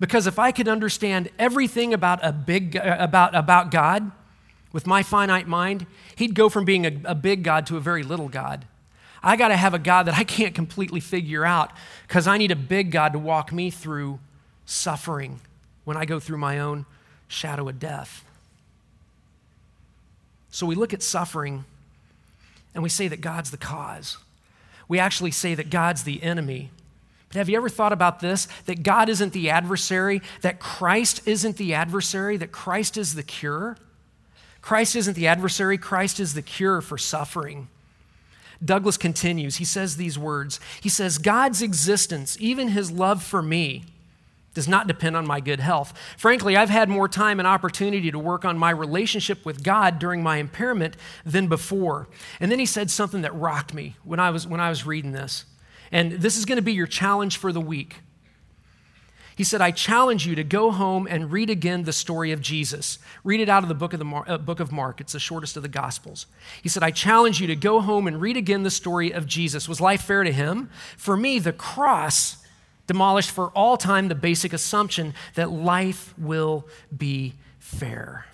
[0.00, 4.12] Because if I could understand everything about, a big, uh, about, about God
[4.72, 8.02] with my finite mind, he'd go from being a, a big God to a very
[8.02, 8.66] little God.
[9.22, 11.72] I got to have a God that I can't completely figure out
[12.06, 14.20] because I need a big God to walk me through
[14.64, 15.40] suffering
[15.84, 16.86] when I go through my own
[17.26, 18.24] shadow of death.
[20.50, 21.64] So we look at suffering
[22.74, 24.18] and we say that God's the cause.
[24.86, 26.70] We actually say that God's the enemy.
[27.28, 28.48] But have you ever thought about this?
[28.64, 33.76] That God isn't the adversary, that Christ isn't the adversary, that Christ is the cure?
[34.62, 37.68] Christ isn't the adversary, Christ is the cure for suffering.
[38.64, 39.56] Douglas continues.
[39.56, 43.84] He says these words He says, God's existence, even his love for me,
[44.54, 45.94] does not depend on my good health.
[46.16, 50.22] Frankly, I've had more time and opportunity to work on my relationship with God during
[50.22, 52.08] my impairment than before.
[52.40, 55.12] And then he said something that rocked me when I was, when I was reading
[55.12, 55.44] this.
[55.92, 58.00] And this is going to be your challenge for the week.
[59.38, 62.98] He said, I challenge you to go home and read again the story of Jesus.
[63.22, 65.00] Read it out of the book of, the Mar- uh, book of Mark.
[65.00, 66.26] It's the shortest of the Gospels.
[66.60, 69.68] He said, I challenge you to go home and read again the story of Jesus.
[69.68, 70.70] Was life fair to him?
[70.96, 72.44] For me, the cross
[72.88, 78.26] demolished for all time the basic assumption that life will be fair.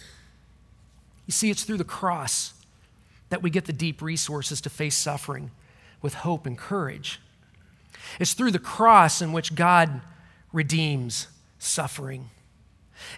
[1.26, 2.54] You see, it's through the cross
[3.28, 5.50] that we get the deep resources to face suffering
[6.00, 7.20] with hope and courage.
[8.18, 10.00] It's through the cross in which God
[10.54, 11.26] redeems
[11.58, 12.30] suffering.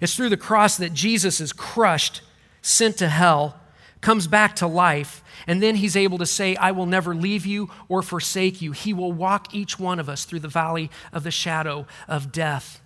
[0.00, 2.22] It's through the cross that Jesus is crushed,
[2.62, 3.60] sent to hell,
[4.00, 7.70] comes back to life, and then he's able to say, I will never leave you
[7.88, 8.72] or forsake you.
[8.72, 12.80] He will walk each one of us through the valley of the shadow of death.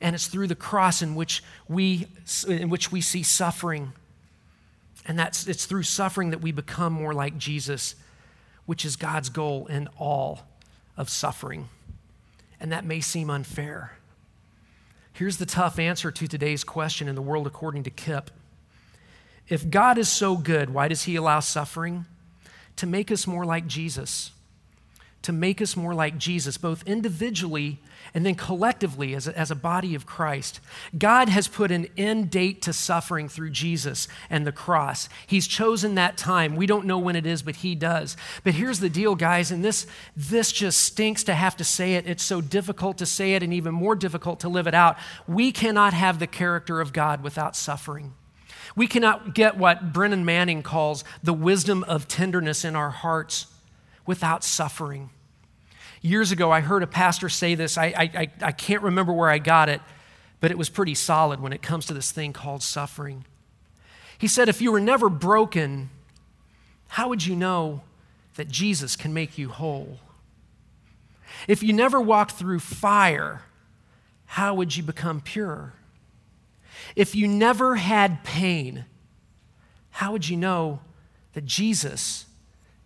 [0.00, 2.06] And it's through the cross in which we,
[2.46, 3.92] in which we see suffering.
[5.06, 7.94] And that's, it's through suffering that we become more like Jesus,
[8.66, 10.42] which is God's goal in all
[10.98, 11.70] of suffering
[12.60, 13.92] and that may seem unfair.
[15.12, 18.30] Here's the tough answer to today's question in the world according to Kip.
[19.48, 22.06] If God is so good, why does he allow suffering?
[22.76, 24.32] To make us more like Jesus
[25.26, 27.80] to make us more like Jesus, both individually
[28.14, 30.60] and then collectively as a, as a body of Christ.
[30.96, 35.08] God has put an end date to suffering through Jesus and the cross.
[35.26, 36.54] He's chosen that time.
[36.54, 38.16] We don't know when it is, but He does.
[38.44, 42.06] But here's the deal, guys, and this, this just stinks to have to say it.
[42.06, 44.96] It's so difficult to say it and even more difficult to live it out.
[45.26, 48.14] We cannot have the character of God without suffering.
[48.76, 53.46] We cannot get what Brennan Manning calls the wisdom of tenderness in our hearts
[54.06, 55.10] without suffering.
[56.06, 57.76] Years ago, I heard a pastor say this.
[57.76, 59.80] I, I, I can't remember where I got it,
[60.38, 63.24] but it was pretty solid when it comes to this thing called suffering.
[64.16, 65.90] He said, If you were never broken,
[66.86, 67.80] how would you know
[68.36, 69.98] that Jesus can make you whole?
[71.48, 73.42] If you never walked through fire,
[74.26, 75.72] how would you become pure?
[76.94, 78.84] If you never had pain,
[79.90, 80.82] how would you know
[81.32, 82.26] that Jesus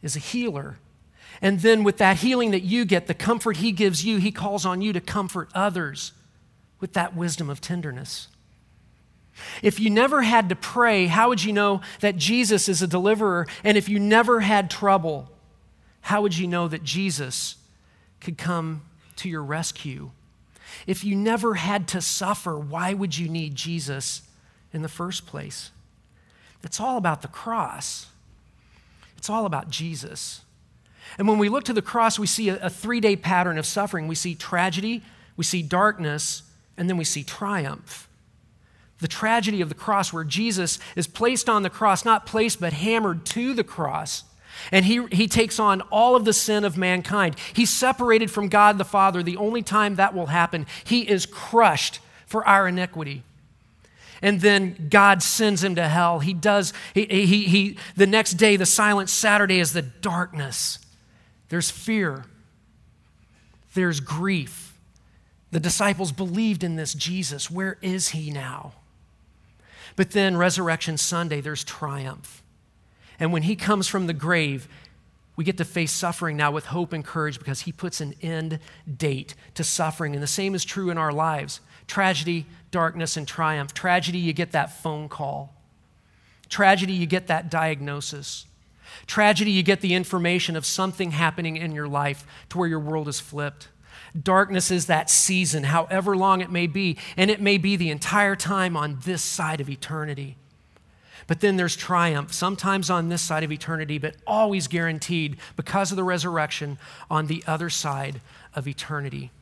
[0.00, 0.78] is a healer
[1.42, 4.66] and then, with that healing that you get, the comfort He gives you, He calls
[4.66, 6.12] on you to comfort others
[6.81, 8.29] with that wisdom of tenderness.
[9.62, 13.46] If you never had to pray, how would you know that Jesus is a deliverer?
[13.64, 15.31] And if you never had trouble,
[16.03, 17.57] how would you know that Jesus
[18.20, 18.83] could come
[19.16, 20.11] to your rescue?
[20.87, 24.22] If you never had to suffer, why would you need Jesus
[24.72, 25.70] in the first place?
[26.62, 28.09] It's all about the cross,
[29.16, 30.42] it's all about Jesus.
[31.18, 33.66] And when we look to the cross, we see a, a three day pattern of
[33.66, 34.09] suffering.
[34.09, 35.03] We see tragedy,
[35.37, 36.43] we see darkness,
[36.76, 38.09] and then we see triumph.
[38.99, 42.72] The tragedy of the cross, where Jesus is placed on the cross, not placed, but
[42.72, 44.24] hammered to the cross.
[44.70, 47.37] And he, he takes on all of the sin of mankind.
[47.55, 49.22] He's separated from God the Father.
[49.22, 53.22] The only time that will happen, he is crushed for our iniquity.
[54.20, 56.18] And then God sends him to hell.
[56.18, 60.78] He does, he, he, he, the next day, the silent Saturday is the darkness
[61.51, 62.24] there's fear,
[63.74, 64.70] there's grief,
[65.53, 67.51] The disciples believed in this Jesus.
[67.51, 68.72] Where is he now?
[69.96, 72.42] But then, Resurrection Sunday, there's triumph.
[73.18, 74.68] And when he comes from the grave,
[75.36, 78.61] we get to face suffering now with hope and courage because he puts an end
[78.96, 80.14] date to suffering.
[80.14, 83.74] And the same is true in our lives tragedy, darkness, and triumph.
[83.74, 85.53] Tragedy, you get that phone call.
[86.48, 88.46] Tragedy, you get that diagnosis.
[89.11, 93.08] Tragedy, you get the information of something happening in your life to where your world
[93.08, 93.66] is flipped.
[94.16, 98.36] Darkness is that season, however long it may be, and it may be the entire
[98.36, 100.36] time on this side of eternity.
[101.26, 105.96] But then there's triumph, sometimes on this side of eternity, but always guaranteed because of
[105.96, 106.78] the resurrection
[107.11, 108.20] on the other side
[108.54, 109.32] of eternity.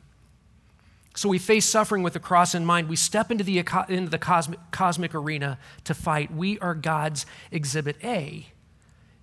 [1.13, 2.89] So we face suffering with the cross in mind.
[2.89, 6.33] We step into the, into the cosmic, cosmic arena to fight.
[6.33, 8.47] We are God's exhibit A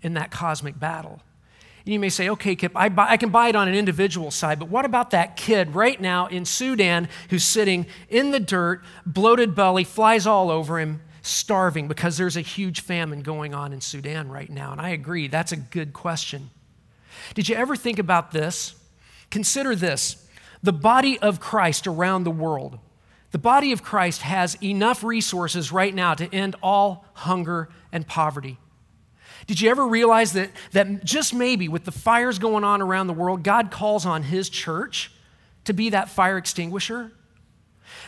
[0.02, 1.20] in that cosmic battle.
[1.84, 4.32] And you may say, okay, Kip, I, buy, I can buy it on an individual
[4.32, 8.82] side, but what about that kid right now in Sudan who's sitting in the dirt,
[9.06, 13.80] bloated belly, flies all over him, starving because there's a huge famine going on in
[13.80, 14.72] Sudan right now?
[14.72, 16.50] And I agree, that's a good question.
[17.34, 18.74] Did you ever think about this?
[19.30, 20.26] Consider this
[20.62, 22.80] the body of Christ around the world.
[23.30, 28.58] The body of Christ has enough resources right now to end all hunger and poverty.
[29.46, 33.12] Did you ever realize that, that just maybe with the fires going on around the
[33.12, 35.12] world, God calls on His church
[35.64, 37.12] to be that fire extinguisher?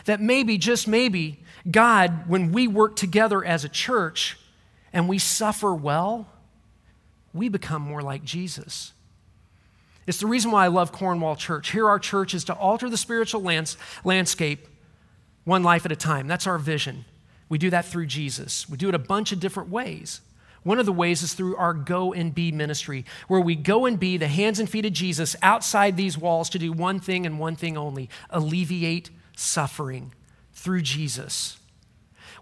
[0.05, 4.37] That maybe, just maybe, God, when we work together as a church
[4.91, 6.27] and we suffer well,
[7.33, 8.93] we become more like Jesus.
[10.07, 11.71] It's the reason why I love Cornwall Church.
[11.71, 14.67] Here, our church is to alter the spiritual lands, landscape
[15.45, 16.27] one life at a time.
[16.27, 17.05] That's our vision.
[17.47, 18.67] We do that through Jesus.
[18.67, 20.21] We do it a bunch of different ways.
[20.63, 23.99] One of the ways is through our Go and Be ministry, where we go and
[23.99, 27.39] be the hands and feet of Jesus outside these walls to do one thing and
[27.39, 30.13] one thing only alleviate suffering
[30.53, 31.58] through Jesus.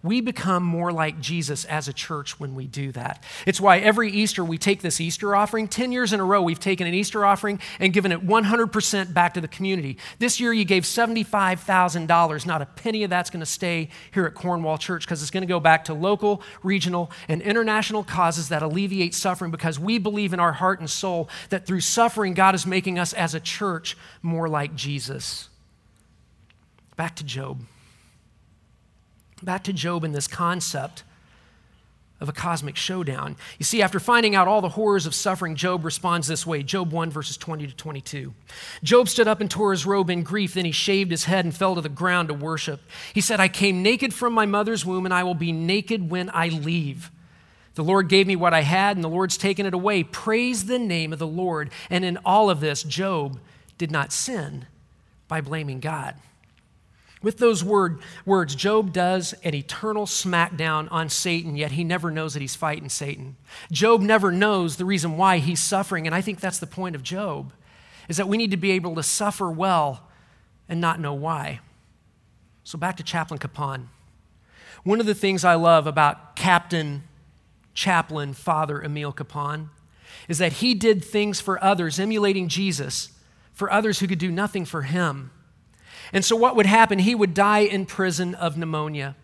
[0.04, 3.24] We become more like Jesus as a church when we do that.
[3.46, 5.68] It's why every Easter we take this Easter offering.
[5.68, 9.34] 10 years in a row, we've taken an Easter offering and given it 100% back
[9.34, 9.98] to the community.
[10.20, 12.46] This year, you gave $75,000.
[12.46, 15.42] Not a penny of that's going to stay here at Cornwall Church because it's going
[15.42, 20.34] to go back to local, regional, and international causes that alleviate suffering because we believe
[20.34, 23.98] in our heart and soul that through suffering, God is making us as a church
[24.22, 25.50] more like Jesus.
[26.96, 27.62] Back to Job.
[29.44, 31.04] Back to Job and this concept
[32.20, 33.36] of a cosmic showdown.
[33.60, 36.92] You see, after finding out all the horrors of suffering, Job responds this way Job
[36.92, 38.34] 1, verses 20 to 22.
[38.84, 40.56] Job stood up and tore his robe in grief.
[40.56, 42.82] Then he shaved his head and fell to the ground to worship.
[43.14, 46.32] He said, I came naked from my mother's womb, and I will be naked when
[46.34, 47.12] I leave.
[47.76, 50.02] The Lord gave me what I had, and the Lord's taken it away.
[50.02, 51.70] Praise the name of the Lord.
[51.92, 53.40] And in all of this, Job
[53.78, 54.66] did not sin
[55.28, 56.16] by blaming God.
[57.28, 62.34] With those word, words, Job does an eternal smackdown on Satan, yet he never knows
[62.34, 63.36] that he's fighting Satan.
[63.70, 67.04] Job never knows the reason why he's suffering, and I think that's the point of
[67.04, 67.52] Job,
[68.08, 70.08] is that we need to be able to suffer well
[70.70, 71.60] and not know why.
[72.64, 73.88] So back to Chaplain Kapaun.
[74.86, 77.04] One of the things I love about Captain
[77.74, 79.68] Chaplain Father Emil Kapaun
[80.30, 83.10] is that he did things for others, emulating Jesus,
[83.52, 85.32] for others who could do nothing for him.
[86.14, 87.00] And so, what would happen?
[87.00, 89.16] He would die in prison of pneumonia.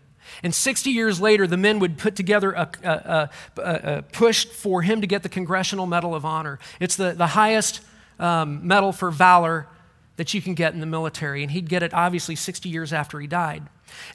[0.42, 4.82] And 60 years later, the men would put together a, a, a, a push for
[4.82, 6.58] him to get the Congressional Medal of Honor.
[6.80, 7.80] It's the, the highest
[8.18, 9.68] um, medal for valor
[10.16, 11.42] that you can get in the military.
[11.42, 13.64] And he'd get it obviously 60 years after he died.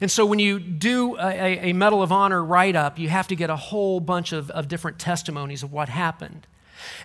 [0.00, 3.36] And so when you do a, a Medal of Honor write up, you have to
[3.36, 6.46] get a whole bunch of, of different testimonies of what happened.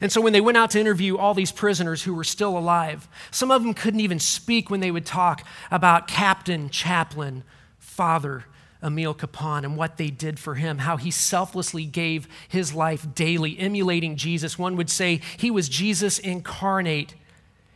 [0.01, 3.07] And so when they went out to interview all these prisoners who were still alive,
[3.31, 7.43] some of them couldn't even speak when they would talk about Captain, Chaplain,
[7.79, 8.45] Father
[8.83, 13.57] Emil Kapaun and what they did for him, how he selflessly gave his life daily,
[13.57, 14.59] emulating Jesus.
[14.59, 17.15] One would say he was Jesus incarnate.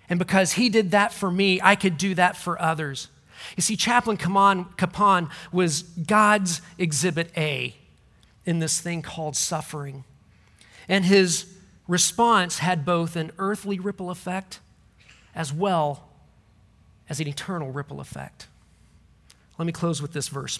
[0.08, 3.08] And because he did that for me, I could do that for others.
[3.56, 7.76] You see, Chaplain Kapaun was God's exhibit A
[8.45, 10.04] in this thing called suffering.
[10.88, 11.45] And his
[11.90, 14.60] response had both an earthly ripple effect
[15.34, 16.08] as well
[17.10, 18.48] as an eternal ripple effect.
[19.58, 20.60] Let me close with this verse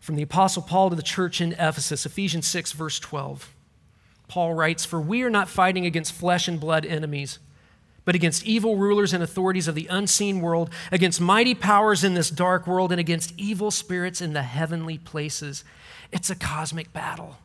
[0.00, 3.52] from the Apostle Paul to the church in Ephesus, Ephesians 6, verse 12.
[4.26, 7.38] Paul writes, For we are not fighting against flesh and blood enemies,
[8.04, 12.30] but against evil rulers and authorities of the unseen world, against mighty powers in this
[12.30, 15.64] dark world, and against evil spirits in the heavenly places.
[16.12, 17.38] It's a cosmic battle,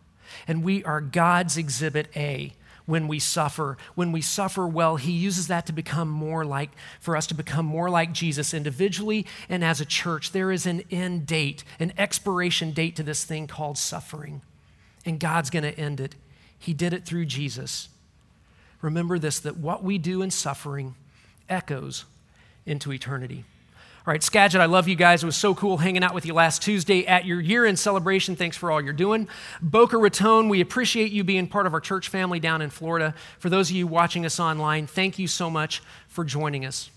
[0.48, 2.54] and we are God's exhibit A
[2.90, 3.78] when we suffer.
[3.94, 7.66] When we suffer well, He uses that to become more like, for us to become
[7.66, 10.32] more like Jesus individually and as a church.
[10.32, 14.42] There is an end date, an expiration date to this thing called suffering.
[15.06, 16.16] And God's going to end it.
[16.58, 17.90] He did it through Jesus.
[18.82, 20.96] Remember this that what we do in suffering
[21.48, 22.06] echoes
[22.66, 23.46] into eternity.
[24.10, 25.22] All right, Skagit, I love you guys.
[25.22, 28.36] It was so cool hanging out with you last Tuesday at your year end celebration.
[28.36, 29.28] Thanks for all you're doing.
[29.62, 33.14] Boca Raton, we appreciate you being part of our church family down in Florida.
[33.38, 36.90] For those of you watching us online, thank you so much for joining us.